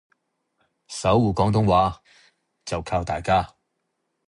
[0.87, 2.01] 守護廣東話
[2.65, 3.55] 就靠大家